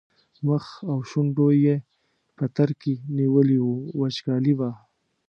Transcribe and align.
مخ 0.47 0.63
او 0.91 0.97
شونډو 1.09 1.47
یې 1.63 1.75
پترکي 2.37 2.95
نیولي 3.17 3.57
وو 3.61 3.75
وچکالي 3.99 4.53
وه. 4.59 4.69